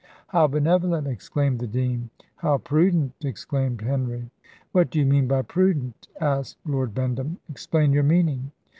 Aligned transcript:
"How 0.29 0.47
benevolent!" 0.47 1.05
exclaimed 1.05 1.59
the 1.59 1.67
dean. 1.67 2.09
"How 2.37 2.57
prudent!" 2.57 3.13
exclaimed 3.23 3.81
Henry. 3.81 4.31
"What 4.71 4.89
do 4.89 4.97
you 4.97 5.05
mean 5.05 5.27
by 5.27 5.43
prudent?" 5.43 6.07
asked 6.19 6.57
Lord 6.65 6.95
Bendham. 6.95 7.37
"Explain 7.47 7.93
your 7.93 8.01
meaning." 8.01 8.51